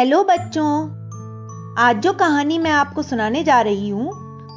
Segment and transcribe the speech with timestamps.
[0.00, 0.68] Hello बच्चों,
[1.78, 4.10] आज जो कहानी मैं आपको सुनाने जा रही हूँ,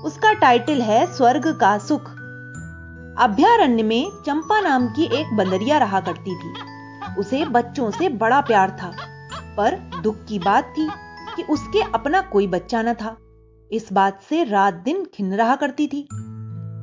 [0.04, 2.06] उसका टाइटल है स्वर्ग का सुख।
[3.20, 6.54] अभ्यारण्य में चंपा नाम की एक बंदरिया रहा करती थी।
[7.20, 8.92] उसे बच्चों से बड़ा प्यार था,
[9.58, 10.88] पर दुख की बात थी
[11.36, 13.16] कि उसके अपना कोई बच्चा न था।
[13.72, 16.02] इस बात से रात दिन खिन रहा करती थी।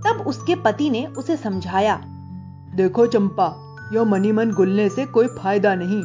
[0.07, 1.97] तब उसके पति ने उसे समझाया,
[2.75, 3.55] देखो चंपा,
[3.95, 6.03] यह मनी मन गुलने से कोई फ़ायदा नहीं।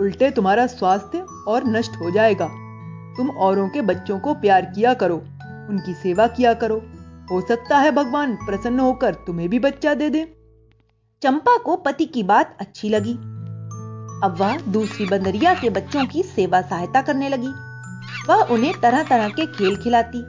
[0.00, 2.46] उल्टे तुम्हारा स्वास्थ्य और नष्ट हो जाएगा।
[3.16, 5.16] तुम औरों के बच्चों को प्यार किया करो,
[5.70, 6.82] उनकी सेवा किया करो।
[7.30, 10.24] हो सकता है भगवान प्रसन्न होकर तुम्हें भी बच्चा दे दे।
[11.22, 13.14] चंपा को पति की बात अच्छी लगी।
[14.24, 17.50] अब वह दूसरी बंदरिया के बच्चों की सेवा सहायता करने लगी।
[18.28, 20.22] वह उन्हें तरह तरह के खेल खिलाती,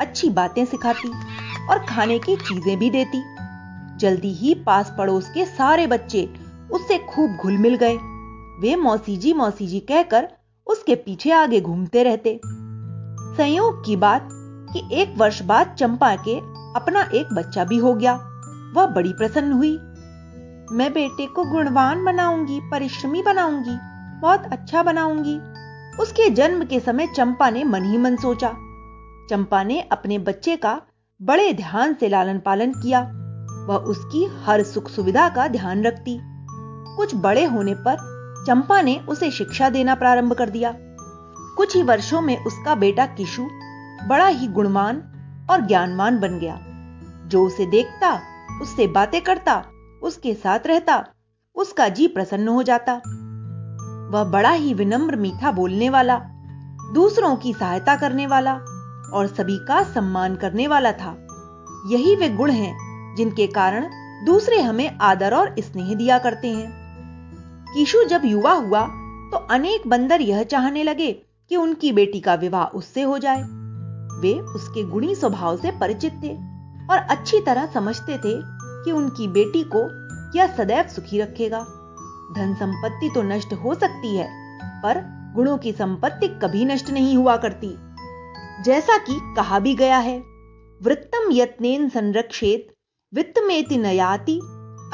[0.00, 1.10] अच्छी बातें सिखाती
[1.70, 3.22] और खाने की चीज़ें भी देती।
[3.98, 6.28] जल्दी ही पास पड़ोस के सारे बच्चे
[6.72, 7.96] उससे खूब घुल मिल गए।
[8.60, 10.28] वे मौसी जी मौसी जी कहकर
[10.66, 12.40] उसके पीछे आगे घूमते रहते।
[13.36, 14.28] संयोग की बात
[14.72, 16.38] कि एक वर्ष बाद चंपा के
[16.76, 18.12] अपना एक बच्चा भी हो गया।
[18.76, 19.78] वह बड़ी प्रसन्न हुई।
[20.72, 23.78] मैं बेटे को गुणवान बनाऊँगी, परिश्रमी बनाऊँगी,
[24.20, 25.36] बहुत अच्छा बनाऊँगी।
[26.02, 28.48] उसके जन्म के समय चंपा ने मन ही मन सोचा।
[29.30, 30.82] चंपा ने अपने बच्चे का
[31.22, 33.00] बड़े ध्यान से लालन पालन किया।
[33.68, 36.20] वह उसकी हर सुख सुविधा का ध्यान रखती।
[36.96, 38.13] कुछ बड़े होने पर
[38.46, 40.74] चंपा ने उसे शिक्षा देना प्रारंभ कर दिया।
[41.56, 43.42] कुछ ही वर्षों में उसका बेटा किशु
[44.08, 44.96] बड़ा ही गुणवान
[45.50, 46.60] और ज्ञानवान बन गया।
[47.28, 48.20] जो उसे देखता,
[48.62, 49.64] उससे बातें करता,
[50.02, 51.04] उसके साथ रहता,
[51.54, 52.94] उसका जी प्रसन्न हो जाता।
[54.12, 56.16] वह बड़ा ही विनम्र मीठा बोलने वाला,
[56.94, 58.54] दूसरों की सहायता करने वाला
[59.14, 61.26] और सभी का सम्मान करने वाला था।
[61.86, 62.76] यही वे गुण हैं
[63.16, 63.90] जिनके कारण
[64.26, 66.83] दूसरे हमें आदर और स्नेह दिया करते हैं।
[67.74, 68.86] कीशु जब युवा हुआ
[69.30, 71.12] तो अनेक बंदर यह चाहने लगे
[71.48, 73.42] कि उनकी बेटी का विवाह उससे हो जाए।
[74.20, 76.34] वे उसके गुणी स्वभाव से परिचित थे
[76.90, 78.36] और अच्छी तरह समझते थे
[78.84, 79.82] कि उनकी बेटी को
[80.38, 81.60] यह सदैव सुखी रखेगा।
[82.36, 84.28] धन संपत्ति तो नष्ट हो सकती है,
[84.82, 85.00] पर
[85.36, 87.74] गुणों की संपत्ति कभी नष्ट नहीं हुआ करती।
[88.62, 90.18] जैसा कि कहा भी गया है,
[90.82, 92.72] वृत्तम यत्नेन संरक्षेत
[93.38, 94.40] में नयाति,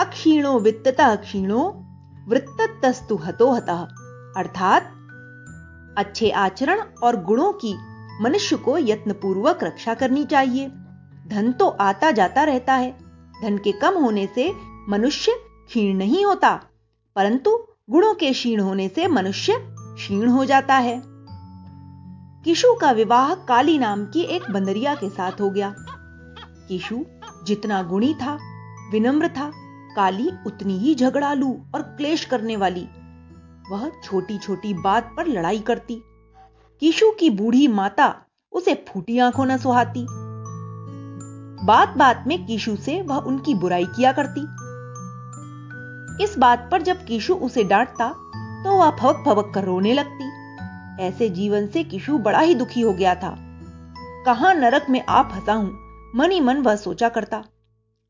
[0.01, 1.87] अक्षीणो वित्तता क्षीणो
[2.31, 3.79] वृत्तस्तु हतोहतः
[4.37, 4.83] अर्थात,
[5.99, 7.77] अच्छे आचरण और गुणों की
[8.23, 10.69] मनुष्य को यत्नपूर्वक रक्षा करनी चाहिए।
[11.29, 12.99] धन तो आता जाता रहता है।
[13.43, 14.55] धन के कम होने से
[14.89, 15.33] मनुष्य
[15.69, 16.61] क्षीण नहीं होता,
[17.17, 21.03] परंतु गुणों के क्षीण होने से मनुष्य क्षीण हो जाता है।
[22.45, 25.75] किशु का विवाह काली नाम की एक बंदरिया के साथ हो गया।
[26.69, 27.05] किशु
[27.45, 28.39] जितना गुणी था,
[28.93, 32.87] विनम्र था काली उतनी ही झगड़ालू और क्लेश करने वाली।
[33.71, 36.03] वह छोटी छोटी बात पर लड़ाई करती।
[36.83, 38.15] किशु की बूढ़ी माता
[38.53, 40.07] उसे फूटी आँखों न सुहाती।
[41.67, 44.41] बात बात में कीशु से वह उनकी बुराई किया करती।
[46.25, 48.09] इस बात पर जब कीशु उसे डांटता
[48.65, 50.29] तो वह फवक फवक कर रोने लगती।
[51.03, 53.35] ऐसे जीवन से किशु बड़ा ही दुखी हो गया था।
[54.27, 55.73] कहाँ नरक में आप फंसा हूँ,
[56.17, 57.45] मनी मन वह सोचा करता।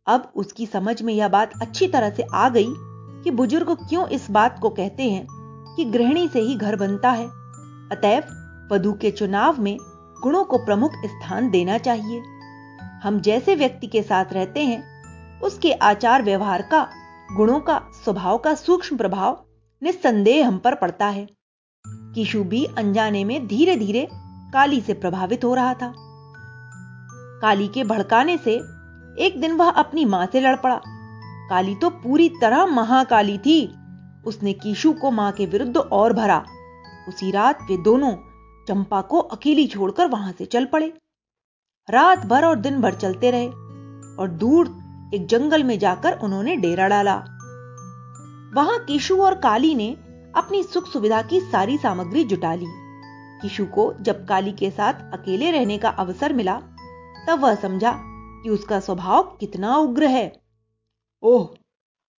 [0.07, 2.75] अब उसकी समझ में यह बात अच्छी तरह से आ गई
[3.25, 5.27] कि बुज़ुर्ग क्यों इस बात को कहते हैं
[5.77, 7.27] कि गृहिणी से ही घर बनता है।
[7.93, 8.23] अतएव
[8.73, 9.79] वधु के चुनाव में
[10.23, 12.23] गुणों को प्रमुख स्थान देना चाहिए।
[13.03, 14.83] हम जैसे व्यक्ति के साथ रहते हैं,
[15.41, 16.89] उसके आचार व्यवहार का,
[17.37, 19.45] गुणों का, स्वभाव का सूक्ष्म प्रभाव
[19.83, 21.29] निस्संदेह हम पर पड़ता है।
[21.87, 24.09] किशु भी अनजाने में धीरे धीरे
[24.53, 25.95] काली से प्रभावित हो रहा था।
[27.43, 28.80] काली के भड़काने से
[29.21, 30.81] एक दिन वह अपनी माँ से लड़ पड़ा।
[31.51, 33.75] काली तो पूरी तरह महाकाली थी।
[34.27, 36.45] उसने कीशु को माँ के विरुद्ध और भरा।
[37.09, 38.13] उसी रात वे दोनों
[38.69, 40.93] चंपा को अकेली छोड़कर वहाँ से चल पड़े।
[41.91, 43.47] रात भर और दिन भर चलते रहे
[44.17, 44.67] और दूर
[45.15, 47.17] एक जंगल में जाकर उन्होंने डेरा डाला।
[48.55, 49.93] वहाँ किशु और काली ने
[50.37, 52.67] अपनी सुख सुविधा की सारी सामग्री जुटा ली।
[53.43, 56.61] किशु को जब काली के साथ अकेले रहने का अवसर मिला,
[57.29, 58.10] तब वह समझा
[58.43, 60.41] कि उसका स्वभाव कितना उग्र है।
[61.23, 61.49] ओह,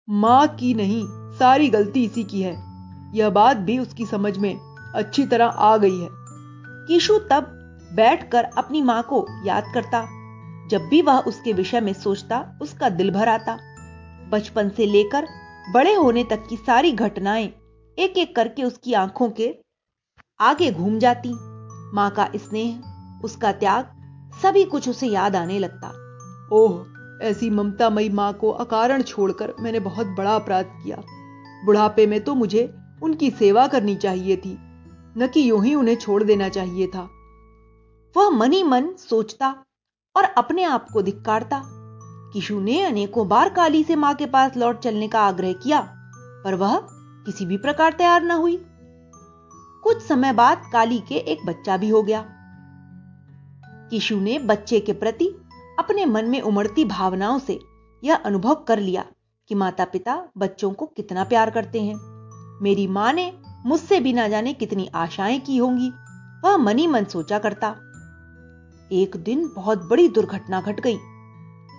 [0.09, 1.03] माँ की नहीं,
[1.37, 2.71] सारी गलती इसी की है।
[3.17, 4.59] यह बात भी उसकी समझ में
[4.95, 6.09] अच्छी तरह आ गई है।
[6.87, 7.57] किशु तब
[7.93, 10.01] बैठकर अपनी माँ को याद करता।
[10.67, 13.57] जब भी वह उसके विषय में सोचता, उसका दिल भर आता।
[14.29, 15.27] बचपन से लेकर
[15.73, 17.47] बड़े होने तक की सारी घटनाएँ
[17.99, 19.55] एक एक करके उसकी आँखों के
[20.39, 21.31] आगे घूम जाती।
[21.93, 22.81] माँ का स्नेह,
[23.23, 23.85] उसका त्याग,
[24.43, 26.10] सभी कुछ उसे याद आने लगता।
[26.51, 26.85] ओह,
[27.21, 31.01] ऐसी ममतामयी माँ को अकारण छोड़कर मैंने बहुत बड़ा अपराध किया।
[31.65, 34.57] बुढ़ापे में तो मुझे उनकी सेवा करनी चाहिए थी,
[35.17, 37.09] न कि यूँ ही उन्हें छोड़ देना चाहिए था।
[38.15, 39.55] वह मनी मन सोचता
[40.15, 41.61] और अपने आप को धिक्कारता
[42.33, 45.79] किशु ने अनेकों बार काली से माँ के पास लौट चलने का आग्रह किया,
[46.43, 46.77] पर वह
[47.25, 48.57] किसी भी प्रकार तैयार न हुई।
[49.83, 52.25] कुछ समय बाद काली के एक बच्चा भी हो गया।
[53.91, 55.35] किशु ने बच्चे के प्रति
[55.81, 57.59] अपने मन में उमड़ती भावनाओं से
[58.03, 59.05] यह अनुभव कर लिया
[59.49, 61.95] कि माता पिता बच्चों को कितना प्यार करते हैं।
[62.61, 63.33] मेरी माँ ने
[63.65, 65.91] मुझसे भी ना जाने कितनी आशाएँ की होंगी।
[66.43, 67.67] वह मनी मन सोचा करता।
[68.91, 70.97] एक दिन बहुत बड़ी दुर्घटना घट गई।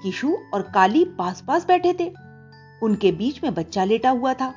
[0.03, 2.15] किशु और काली पास पास बैठे थे।
[2.83, 4.55] उनके बीच में बच्चा लेटा हुआ था।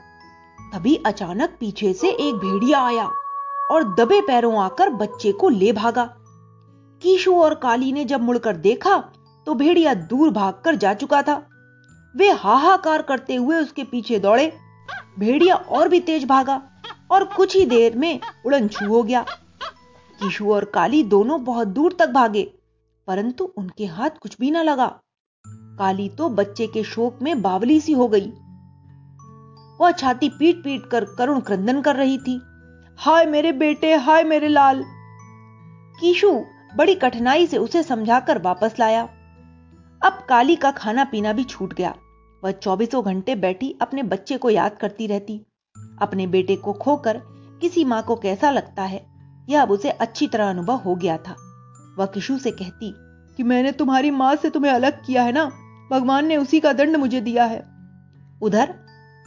[0.74, 3.12] तभी अचानक पीछे से एक भेड़िया आया
[3.72, 6.16] और दबे पैरों आकर बच्चे को ले भागा।
[7.02, 9.12] कीशु और काली ने जब मुड़कर देखा
[9.48, 11.36] तो भेड़िया दूर भागकर जा चुका था।
[12.16, 14.52] वे हाहाकार करते हुए उसके पीछे दौड़े।
[15.20, 16.62] भेड़िया और भी तेज भागा
[17.12, 19.26] और कुछ ही देर में उड़न छू हो गया।
[20.20, 22.44] कीशु और काली दोनों बहुत दूर तक भागे,
[23.08, 24.88] परंतु उनके हाथ कुछ भी ना लगा।
[25.80, 28.32] काली तो बच्चे के शोक में बावली सी हो गई।
[29.80, 32.40] वह छाती पीट पीट कर करुण क्रंदन कर रही थी।
[33.00, 34.84] हाय मेरे बेटे, हाय मेरे लाल।
[36.00, 36.32] कीशु
[36.78, 39.08] बड़ी कठिनाई से उसे समझाकर वापस लाया।
[40.06, 41.94] अब काली का खाना पीना भी छूट गया।
[42.44, 45.46] वह चौबीसों घंटे बैठी अपने बच्चे को याद करती रहती।
[46.02, 47.22] अपने बेटे को खोकर,
[47.62, 49.06] किसी माँ को कैसा लगता है?
[49.50, 51.36] यह अब उसे अच्छी तरह अनुभव हो गया था।
[52.00, 52.94] वह किशु से कहती,
[53.38, 55.46] कि मैंने तुम्हारी माँ से तुम्हें अलग किया है ना?
[55.92, 57.60] भगवान ने उसी का दंड मुझे दिया है।
[58.42, 58.76] उधर,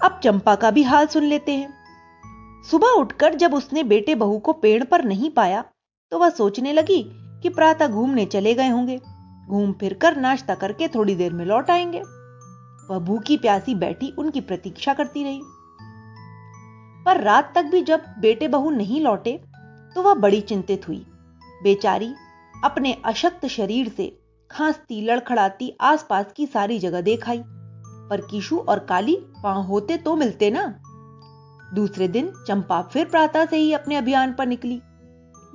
[0.00, 4.52] अब चंपा का भी हाल सुन लेते हैं। सुबह उठकर जब उसने बेटे बहू को
[4.52, 5.64] पेड़ पर नहीं पाया
[6.12, 7.04] तो वह सोचने लगी
[7.42, 9.00] कि प्रातः घूमने चले गए होंगे।
[9.49, 12.03] घूम फिर कर नाश्ता करके थोड़ी देर में लौट आएँगे।
[12.91, 15.41] वह भूखी प्यासी बैठी उनकी प्रतीक्षा करती रही।
[17.05, 19.33] पर रात तक भी जब बेटे बहू नहीं लौटे
[19.97, 21.05] तो वह बड़ी चिंतित हुई।
[21.62, 22.15] बेचारी
[22.65, 24.19] अपने अशक्त शरीर से
[24.50, 27.43] खांसती, लड़खड़ाती आसपास की सारी जगह देखाई
[28.11, 30.67] पर किशु और काली वहाँ होते तो मिलते ना?
[31.75, 34.81] दूसरे दिन चंपा फिर प्रातः से ही अपने अभियान पर निकली।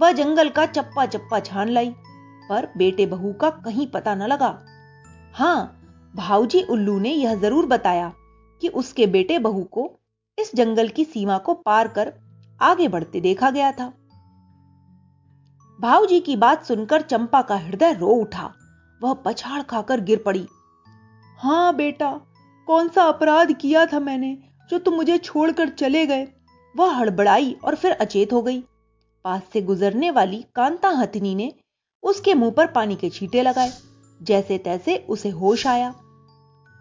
[0.02, 1.94] वह जंगल का चप्पा चप्पा छान लाई।
[2.50, 4.58] पर बेटे बहू का कहीं पता न लगा।
[5.34, 5.80] हाँ,
[6.14, 8.12] भाऊजी उल्लू ने यह ज़रूर बताया
[8.62, 9.90] कि उसके बेटे बहू को
[10.38, 12.14] इस जंगल की सीमा को पार कर
[12.60, 13.92] आगे बढ़ते देखा गया था।
[15.80, 18.52] भाऊजी की बात सुनकर चंपा का हृदय रो उठा।
[19.02, 20.46] वह पछाड़ खाकर गिर पड़ी।
[21.40, 22.12] हाँ बेटा,
[22.68, 24.38] कौन सा अपराध किया था मैंने
[24.70, 26.28] जो तुम मुझे छोड़कर चले गए?
[26.76, 28.60] वह हड़बड़ाई और फिर अचेत हो गई।
[29.26, 31.52] पास से गुजरने वाली कांता हथनी ने
[32.04, 33.72] उसके मुँह पर पानी के छींटे लगाए।
[34.22, 35.94] जैसे तैसे उसे होश आया।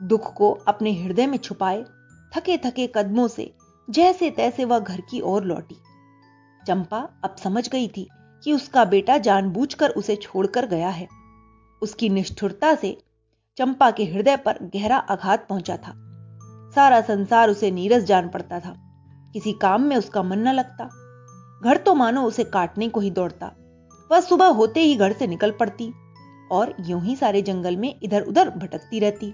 [0.03, 1.85] दुख को अपने हृदय में छुपाए।
[2.37, 3.55] थके थके कदमों से
[3.91, 5.77] जैसे तैसे वह घर की ओर लौटी।
[6.67, 8.09] चंपा अब समझ गई थी
[8.45, 11.09] कि उसका बेटा जानबूझकर उसे छोड़कर गया है।
[11.83, 12.99] उसकी निष्ठुरता से
[13.57, 15.93] चंपा के हृदय पर गहरा आघात पहुँचा था।
[16.75, 18.75] सारा संसार उसे नीरस जान पड़ता था।
[19.33, 20.85] किसी काम में उसका मन न लगता।
[21.65, 23.53] घर तो मानो उसे काटने को ही दौड़ता।
[24.13, 25.93] वह सुबह होते ही घर से निकल पड़ती
[26.53, 29.33] और यूँ ही सारे जंगल में इधर उधर भटकती रहती।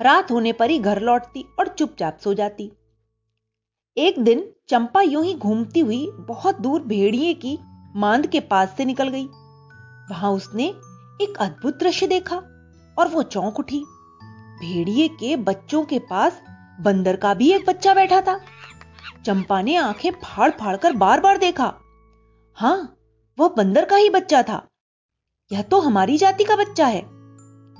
[0.00, 2.70] रात होने पर ही घर लौटती और चुपचाप सो जाती।
[3.96, 7.58] एक दिन चंपा यूँ ही घूमती हुई बहुत दूर भेड़िए की
[7.96, 9.26] मांद के पास से निकल गई।
[10.10, 10.64] वहाँ उसने
[11.22, 12.36] एक अद्भुत दृश्य देखा
[12.96, 13.84] और वो चौंक उठी।
[14.60, 16.40] भेड़िए के बच्चों के पास
[16.80, 18.40] बंदर का भी एक बच्चा बैठा था।
[19.24, 21.72] चंपा ने आँखें फाड़ फाड़ कर बार बार देखा।
[22.56, 22.95] हाँ
[23.38, 24.68] वह बंदर का ही बच्चा था।
[25.52, 27.00] यह तो हमारी जाति का बच्चा है।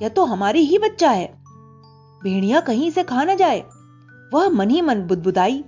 [0.02, 1.42] यह तो हमारी ही बच्चा है।
[2.24, 3.60] भेड़िया कहीं से खा न जाए।
[4.34, 5.64] वह मन ही मन बुदबुदाई।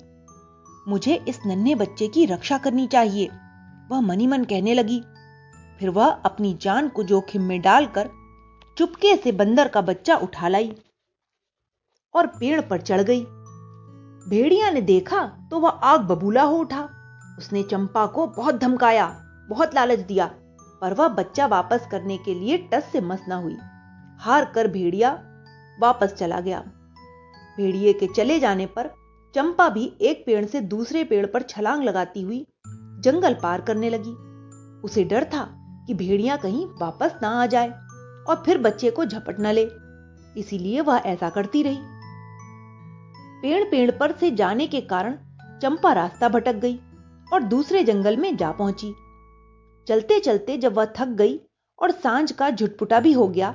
[0.89, 3.29] मुझे इस नन्हे बच्चे की रक्षा करनी चाहिए।
[3.91, 5.01] वह मनी मन कहने लगी।
[5.79, 8.11] फिर वह अपनी जान को जोखिम में डालकर
[8.79, 10.77] चुपके से बंदर का बच्चा उठा लाई
[12.15, 13.25] और पेड़ पर चढ़ गई।
[14.29, 16.89] भेड़िया ने देखा तो वह आग बबूला हो उठा।
[17.39, 20.27] उसने चंपा को बहुत धमकाया। बहुत लालच दिया,
[20.83, 23.57] पर वह बच्चा वापस करने के लिए टस से मस न हुई।
[24.21, 25.11] हार कर भेड़िया
[25.81, 26.61] वापस चला गया।
[27.57, 28.91] भेड़िए के चले जाने पर
[29.35, 32.47] चंपा भी एक पेड़ से दूसरे पेड़ पर छलांग लगाती हुई
[33.01, 34.13] जंगल पार करने लगी।
[34.85, 35.45] उसे डर था
[35.87, 37.69] कि भेड़िया कहीं वापस ना आ जाए
[38.29, 39.69] और फिर बच्चे को झपट न ले।
[40.37, 41.79] इसीलिए वह ऐसा करती रही।
[43.43, 45.19] पेड़ पेड़ पर से जाने के कारण
[45.63, 46.79] चंपा रास्ता भटक गई
[47.33, 48.95] और दूसरे जंगल में जा पहुँची।
[49.89, 51.41] चलते चलते जब वह थक गई
[51.79, 53.51] और साँझ का झुटपुटा भी हो गया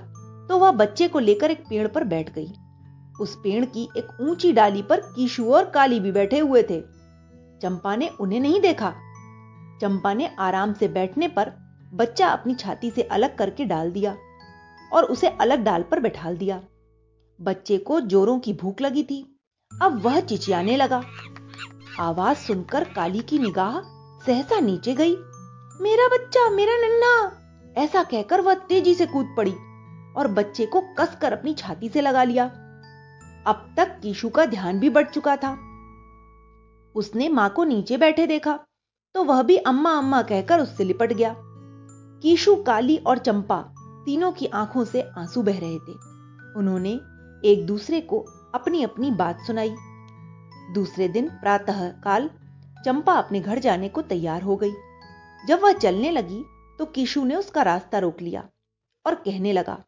[0.49, 2.47] तो वह बच्चे को लेकर एक पेड़ पर बैठ गई।
[3.21, 6.79] उस पेड़ की एक ऊँची डाली पर कीशु और काली भी बैठे हुए थे।
[7.61, 8.93] चंपा ने उन्हें नहीं देखा।
[9.81, 11.51] चंपा ने आराम से बैठने पर
[11.93, 14.15] बच्चा अपनी छाती से अलग करके डाल दिया
[14.93, 16.61] और उसे अलग डाल पर बैठाल दिया।
[17.39, 19.39] बच्चे को जोरों की भूख लगी थी।
[19.81, 21.01] अब वह चिचियाने लगा।
[21.99, 23.79] आवाज़ सुनकर काली की निगाह
[24.25, 25.15] सहसा नीचे गई।
[25.81, 29.53] मेरा बच्चा, मेरा नन्ना। ऐसा कहकर वह तेज़ी से कूद पड़ी
[30.17, 32.45] और बच्चे को कसकर अपनी छाती से लगा लिया।
[33.47, 35.51] अब तक कीशु का ध्यान भी बढ़ चुका था।
[36.95, 38.59] उसने माँ को नीचे बैठे देखा
[39.15, 41.35] तो वह भी अम्मा अम्मा कहकर उससे लिपट गया।
[42.23, 43.61] कीशु, काली और चंपा
[44.05, 45.93] तीनों की आँखों से आँसू बह रहे थे।
[46.59, 46.93] उन्होंने
[47.45, 48.19] एक दूसरे को
[48.55, 49.75] अपनी अपनी बात सुनाई।
[50.73, 52.29] दूसरे दिन प्रातः काल
[52.85, 54.73] चंपा अपने घर जाने को तैयार हो गई।
[55.47, 56.43] जब वह चलने लगी
[56.79, 58.47] तो कीशु ने उसका रास्ता रोक लिया
[59.05, 59.83] और कहने लगा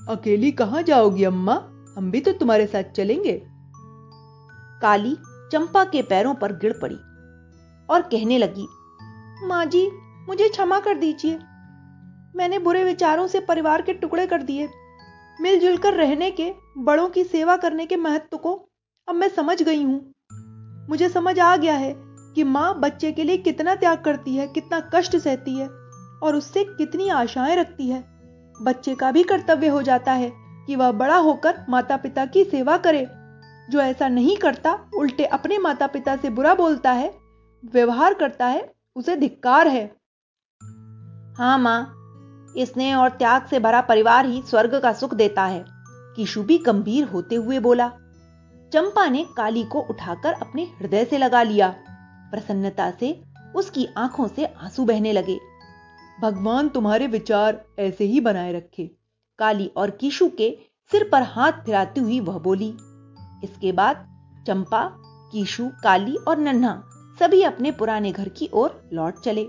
[0.00, 1.54] अकेली कहाँ जाओगी अम्मा?
[1.96, 3.40] हम भी तो तुम्हारे साथ चलेंगे.
[4.82, 5.16] काली
[5.52, 6.96] चंपा के पैरों पर गिर पड़ी
[7.88, 8.66] और कहने लगी
[9.46, 9.90] माँ जी
[10.28, 11.38] मुझे क्षमा कर दीजिए।
[12.36, 14.68] मैंने बुरे विचारों से परिवार के टुकड़े कर दिए।
[15.40, 18.52] मिलजुल कर रहने के बड़ों की सेवा करने के महत्व को
[19.08, 20.12] अब मैं समझ गई हूँ।
[20.88, 21.92] मुझे समझ आ गया है
[22.34, 25.66] कि माँ बच्चे के लिए कितना त्याग करती है, कितना कष्ट सहती है
[26.22, 28.04] और उससे कितनी आशाएँ रखती है।
[28.62, 30.32] बच्चे का भी कर्तव्य हो जाता है
[30.66, 33.06] कि वह बड़ा होकर माता पिता की सेवा करे।
[33.70, 37.14] जो ऐसा नहीं करता, उल्टे अपने माता पिता से बुरा बोलता है,
[37.72, 39.84] व्यवहार करता है, उसे धिक्कार है।
[41.38, 41.96] हाँ माँ,
[42.56, 45.64] इसने और त्याग से भरा परिवार ही स्वर्ग का सुख देता है
[46.16, 47.88] किशु भी गंभीर होते हुए बोला।
[48.72, 51.74] चंपा ने काली को उठाकर अपने हृदय से लगा लिया।
[52.30, 53.20] प्रसन्नता से
[53.56, 55.38] उसकी आँखों से आँसू बहने लगे।
[56.20, 58.90] भगवान तुम्हारे विचार ऐसे ही बनाए रखे।
[59.38, 60.50] काली और किशु के
[60.92, 62.68] सिर पर हाथ फिराती हुई वह बोली,
[63.44, 64.06] इसके बाद
[64.46, 64.84] चंपा,
[65.32, 66.80] कीशु, काली और नन्हा
[67.20, 69.44] सभी अपने पुराने घर की ओर लौट चले।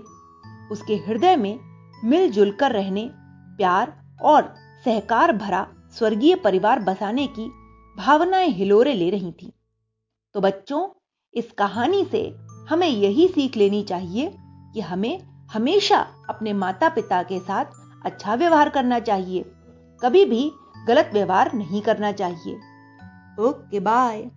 [0.72, 1.58] उसके हृदय में
[2.04, 3.08] मिलजुल कर रहने,
[3.56, 5.66] प्यार और सहकार भरा
[5.98, 7.50] स्वर्गीय परिवार बसाने की
[7.96, 9.52] भावनाएँ हिलोरे ले रही थी।
[10.34, 10.88] तो बच्चों,
[11.34, 12.22] इस कहानी से
[12.70, 14.38] हमें यही सीख लेनी चाहिए
[14.74, 15.96] कि हमें हमेशा
[16.30, 17.64] अपने माता पिता के साथ
[18.04, 19.44] अच्छा व्यवहार करना चाहिए।
[20.02, 20.52] कभी भी
[20.86, 22.54] गलत व्यवहार नहीं करना चाहिए।
[23.40, 24.30] Okay bye